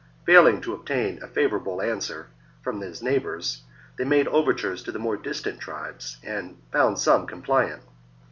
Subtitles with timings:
[0.25, 2.25] Failing to obtain the Nervii, a favourable answer
[2.63, 3.61] from their neighbours,
[3.99, 7.83] they Menapii,' made overtures to the more distant tribes, and andCar found some compliant.